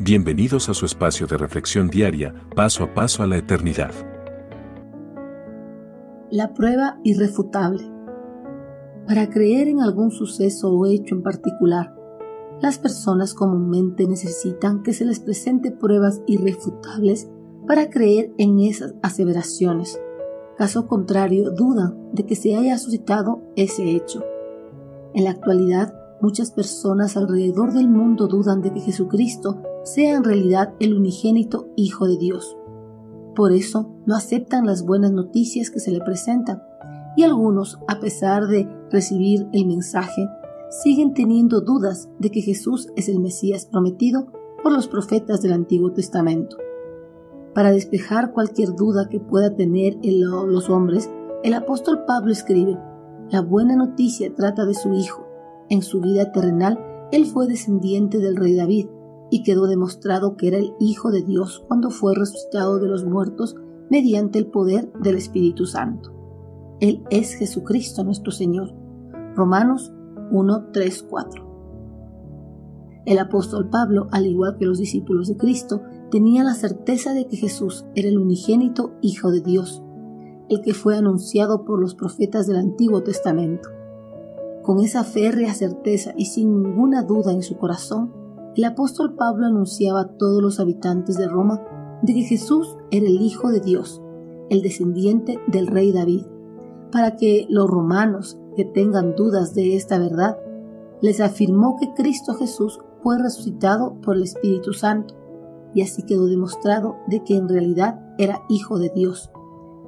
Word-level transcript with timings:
Bienvenidos 0.00 0.68
a 0.68 0.74
su 0.74 0.86
espacio 0.86 1.28
de 1.28 1.36
reflexión 1.36 1.86
diaria, 1.86 2.34
paso 2.56 2.82
a 2.82 2.94
paso 2.94 3.22
a 3.22 3.28
la 3.28 3.36
eternidad. 3.36 3.92
La 6.30 6.52
prueba 6.52 6.98
irrefutable. 7.04 7.88
Para 9.06 9.30
creer 9.30 9.68
en 9.68 9.80
algún 9.80 10.10
suceso 10.10 10.72
o 10.72 10.86
hecho 10.86 11.14
en 11.14 11.22
particular, 11.22 11.94
las 12.60 12.80
personas 12.80 13.34
comúnmente 13.34 14.08
necesitan 14.08 14.82
que 14.82 14.92
se 14.92 15.04
les 15.04 15.20
presente 15.20 15.70
pruebas 15.70 16.22
irrefutables 16.26 17.30
para 17.64 17.88
creer 17.88 18.34
en 18.36 18.58
esas 18.58 18.96
aseveraciones. 19.00 20.00
Caso 20.58 20.88
contrario, 20.88 21.52
dudan 21.52 22.10
de 22.12 22.26
que 22.26 22.34
se 22.34 22.56
haya 22.56 22.78
suscitado 22.78 23.42
ese 23.54 23.92
hecho. 23.92 24.24
En 25.14 25.22
la 25.22 25.30
actualidad, 25.30 25.94
muchas 26.20 26.50
personas 26.50 27.16
alrededor 27.16 27.72
del 27.72 27.88
mundo 27.88 28.26
dudan 28.26 28.60
de 28.60 28.72
que 28.72 28.80
Jesucristo 28.80 29.62
sea 29.84 30.16
en 30.16 30.24
realidad 30.24 30.74
el 30.80 30.94
unigénito 30.94 31.68
Hijo 31.76 32.06
de 32.06 32.16
Dios. 32.16 32.56
Por 33.36 33.52
eso 33.52 33.94
no 34.06 34.16
aceptan 34.16 34.66
las 34.66 34.84
buenas 34.84 35.12
noticias 35.12 35.70
que 35.70 35.80
se 35.80 35.92
le 35.92 36.00
presentan 36.00 36.62
y 37.16 37.22
algunos, 37.22 37.78
a 37.86 38.00
pesar 38.00 38.46
de 38.46 38.68
recibir 38.90 39.46
el 39.52 39.66
mensaje, 39.66 40.28
siguen 40.70 41.14
teniendo 41.14 41.60
dudas 41.60 42.08
de 42.18 42.30
que 42.30 42.40
Jesús 42.40 42.88
es 42.96 43.08
el 43.08 43.20
Mesías 43.20 43.66
prometido 43.66 44.32
por 44.62 44.72
los 44.72 44.88
profetas 44.88 45.42
del 45.42 45.52
Antiguo 45.52 45.92
Testamento. 45.92 46.56
Para 47.54 47.70
despejar 47.70 48.32
cualquier 48.32 48.74
duda 48.74 49.08
que 49.08 49.20
pueda 49.20 49.54
tener 49.54 49.98
en 50.02 50.20
los 50.20 50.68
hombres, 50.70 51.10
el 51.44 51.54
apóstol 51.54 52.04
Pablo 52.06 52.32
escribe, 52.32 52.76
la 53.30 53.42
buena 53.42 53.76
noticia 53.76 54.34
trata 54.34 54.64
de 54.64 54.74
su 54.74 54.92
Hijo. 54.94 55.24
En 55.68 55.82
su 55.82 56.00
vida 56.00 56.32
terrenal, 56.32 56.78
él 57.12 57.26
fue 57.26 57.46
descendiente 57.46 58.18
del 58.18 58.36
rey 58.36 58.56
David 58.56 58.86
y 59.34 59.42
quedó 59.42 59.66
demostrado 59.66 60.36
que 60.36 60.46
era 60.46 60.58
el 60.58 60.74
Hijo 60.78 61.10
de 61.10 61.24
Dios 61.24 61.64
cuando 61.66 61.90
fue 61.90 62.14
resucitado 62.14 62.78
de 62.78 62.86
los 62.86 63.04
muertos 63.04 63.56
mediante 63.90 64.38
el 64.38 64.46
poder 64.46 64.92
del 65.02 65.16
Espíritu 65.16 65.66
Santo. 65.66 66.12
Él 66.78 67.02
es 67.10 67.34
Jesucristo 67.34 68.04
nuestro 68.04 68.30
Señor. 68.30 68.72
Romanos 69.34 69.92
1, 70.30 70.66
3, 70.72 71.06
4. 71.10 73.02
El 73.06 73.18
apóstol 73.18 73.68
Pablo, 73.70 74.06
al 74.12 74.26
igual 74.26 74.56
que 74.56 74.66
los 74.66 74.78
discípulos 74.78 75.26
de 75.26 75.36
Cristo, 75.36 75.82
tenía 76.12 76.44
la 76.44 76.54
certeza 76.54 77.12
de 77.12 77.26
que 77.26 77.36
Jesús 77.36 77.86
era 77.96 78.08
el 78.08 78.20
unigénito 78.20 78.92
Hijo 79.00 79.32
de 79.32 79.40
Dios, 79.40 79.82
el 80.48 80.60
que 80.60 80.74
fue 80.74 80.96
anunciado 80.96 81.64
por 81.64 81.80
los 81.80 81.96
profetas 81.96 82.46
del 82.46 82.58
Antiguo 82.58 83.02
Testamento. 83.02 83.68
Con 84.62 84.78
esa 84.78 85.02
férrea 85.02 85.54
certeza 85.54 86.14
y 86.16 86.26
sin 86.26 86.62
ninguna 86.62 87.02
duda 87.02 87.32
en 87.32 87.42
su 87.42 87.56
corazón, 87.56 88.22
el 88.56 88.64
apóstol 88.64 89.14
Pablo 89.14 89.46
anunciaba 89.46 90.00
a 90.00 90.08
todos 90.16 90.42
los 90.42 90.60
habitantes 90.60 91.16
de 91.16 91.28
Roma 91.28 91.60
de 92.02 92.14
que 92.14 92.22
Jesús 92.22 92.76
era 92.90 93.06
el 93.06 93.20
Hijo 93.20 93.50
de 93.50 93.60
Dios, 93.60 94.00
el 94.50 94.62
descendiente 94.62 95.40
del 95.46 95.66
rey 95.66 95.92
David, 95.92 96.26
para 96.92 97.16
que 97.16 97.46
los 97.48 97.68
romanos 97.68 98.38
que 98.56 98.64
tengan 98.64 99.14
dudas 99.16 99.54
de 99.54 99.74
esta 99.74 99.98
verdad, 99.98 100.38
les 101.00 101.20
afirmó 101.20 101.76
que 101.78 101.92
Cristo 101.94 102.34
Jesús 102.34 102.78
fue 103.02 103.18
resucitado 103.18 104.00
por 104.00 104.16
el 104.16 104.22
Espíritu 104.22 104.72
Santo 104.72 105.14
y 105.74 105.82
así 105.82 106.04
quedó 106.04 106.26
demostrado 106.26 106.96
de 107.08 107.24
que 107.24 107.36
en 107.36 107.48
realidad 107.48 108.00
era 108.16 108.42
Hijo 108.48 108.78
de 108.78 108.90
Dios, 108.94 109.30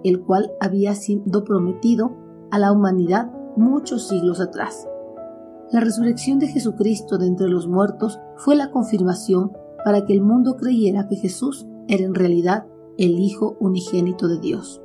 el 0.02 0.20
cual 0.20 0.52
había 0.60 0.94
sido 0.94 1.44
prometido 1.44 2.16
a 2.50 2.58
la 2.58 2.72
humanidad 2.72 3.30
muchos 3.56 4.08
siglos 4.08 4.40
atrás. 4.40 4.88
La 5.72 5.80
resurrección 5.80 6.38
de 6.38 6.46
Jesucristo 6.46 7.18
de 7.18 7.26
entre 7.26 7.48
los 7.48 7.66
muertos 7.66 8.20
fue 8.36 8.54
la 8.54 8.70
confirmación 8.70 9.50
para 9.84 10.04
que 10.04 10.12
el 10.12 10.20
mundo 10.20 10.56
creyera 10.56 11.08
que 11.08 11.16
Jesús 11.16 11.66
era 11.88 12.04
en 12.04 12.14
realidad 12.14 12.66
el 12.98 13.18
Hijo 13.18 13.56
unigénito 13.58 14.28
de 14.28 14.38
Dios. 14.38 14.80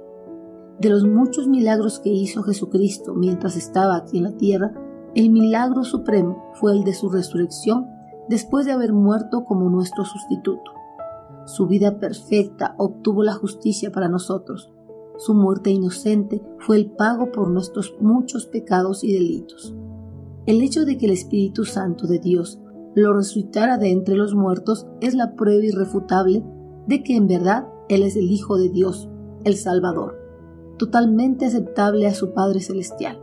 De 0.80 0.90
los 0.90 1.06
muchos 1.06 1.48
milagros 1.48 2.00
que 2.00 2.10
hizo 2.10 2.42
Jesucristo 2.42 3.14
mientras 3.14 3.58
estaba 3.58 3.96
aquí 3.96 4.18
en 4.18 4.24
la 4.24 4.32
tierra, 4.32 4.74
el 5.14 5.30
milagro 5.30 5.84
supremo 5.84 6.50
fue 6.54 6.72
el 6.72 6.84
de 6.84 6.96
su 6.96 7.10
resurrección 7.10 7.86
después 8.28 8.66
de 8.66 8.72
haber 8.72 8.92
muerto 8.92 9.46
como 9.46 9.70
nuestro 9.70 10.04
sustituto. 10.04 10.72
Su 11.46 11.68
vida 11.68 12.00
perfecta 12.00 12.74
obtuvo 12.80 13.22
la 13.22 13.34
justicia 13.34 13.92
para 13.92 14.10
nosotros. 14.10 14.72
Su 15.18 15.36
muerte 15.36 15.70
inocente 15.70 16.42
fue 16.58 16.78
el 16.78 16.90
pago 16.90 17.32
por 17.32 17.52
nuestros 17.52 17.94
muchos 18.00 18.48
pecados 18.48 19.04
y 19.04 19.14
delitos. 19.14 19.76
El 20.46 20.62
hecho 20.62 20.86
de 20.86 20.98
que 20.98 21.06
el 21.06 21.12
Espíritu 21.12 21.66
Santo 21.66 22.08
de 22.08 22.18
Dios 22.18 22.60
lo 22.96 23.14
resucitara 23.14 23.78
de 23.78 23.92
entre 23.92 24.16
los 24.16 24.34
muertos 24.34 24.88
es 25.00 25.14
la 25.14 25.36
prueba 25.36 25.64
irrefutable 25.64 26.44
de 26.88 27.04
que 27.04 27.16
en 27.16 27.28
verdad 27.28 27.68
Él 27.90 28.04
es 28.04 28.16
el 28.16 28.32
Hijo 28.32 28.58
de 28.58 28.70
Dios, 28.70 29.08
el 29.44 29.56
Salvador, 29.56 30.18
totalmente 30.78 31.46
aceptable 31.46 32.08
a 32.08 32.14
su 32.14 32.34
Padre 32.34 32.60
Celestial. 32.60 33.22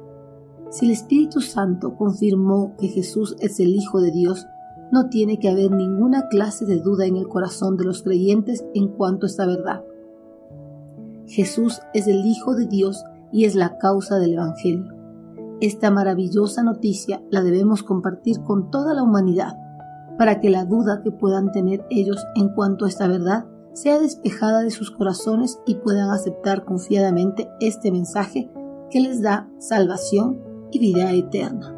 Si 0.71 0.87
el 0.87 0.93
Espíritu 0.93 1.41
Santo 1.41 1.97
confirmó 1.97 2.77
que 2.79 2.89
Jesús 2.89 3.37
es 3.41 3.59
el 3.59 3.75
Hijo 3.75 4.01
de 4.01 4.13
Dios, 4.13 4.47
no 4.93 5.09
tiene 5.09 5.39
que 5.39 5.49
haber 5.49 5.71
ninguna 5.71 6.29
clase 6.29 6.65
de 6.67 6.79
duda 6.79 7.05
en 7.05 7.17
el 7.17 7.29
corazón 7.29 7.77
de 7.77 7.85
los 7.85 8.03
creyentes 8.03 8.65
en 8.75 8.89
cuanto 8.89 9.27
a 9.27 9.29
esta 9.29 9.45
verdad. 9.45 9.83
Jesús 11.27 11.81
es 11.93 12.07
el 12.07 12.25
Hijo 12.25 12.55
de 12.55 12.67
Dios 12.67 13.05
y 13.33 13.45
es 13.45 13.55
la 13.55 13.77
causa 13.77 14.19
del 14.19 14.35
Evangelio. 14.35 14.98
Esta 15.61 15.91
maravillosa 15.91 16.63
noticia 16.63 17.23
la 17.31 17.43
debemos 17.43 17.83
compartir 17.83 18.41
con 18.43 18.71
toda 18.71 18.95
la 18.95 19.03
humanidad, 19.03 19.57
para 20.17 20.41
que 20.41 20.51
la 20.51 20.65
duda 20.65 21.03
que 21.03 21.11
puedan 21.11 21.53
tener 21.53 21.85
ellos 21.91 22.25
en 22.35 22.49
cuanto 22.51 22.85
a 22.85 22.89
esta 22.89 23.09
verdad 23.09 23.47
sea 23.73 23.99
despejada 23.99 24.63
de 24.63 24.71
sus 24.71 24.91
corazones 24.91 25.61
y 25.67 25.77
puedan 25.77 26.11
aceptar 26.11 26.65
confiadamente 26.65 27.49
este 27.61 27.93
mensaje 27.93 28.51
que 28.91 29.01
les 29.01 29.23
da 29.23 29.49
salvación 29.59 30.41
y 30.73 30.79
vida 30.79 31.13
eterna. 31.13 31.78